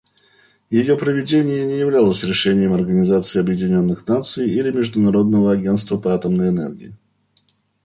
Ее 0.71 0.97
проведение 0.97 1.63
не 1.67 1.77
являлось 1.77 2.23
решением 2.23 2.73
Организации 2.73 3.39
Объединенных 3.39 4.07
Наций 4.07 4.49
или 4.49 4.71
Международного 4.71 5.51
агентства 5.51 5.99
по 5.99 6.15
атомной 6.15 6.49
энергии. 6.49 6.95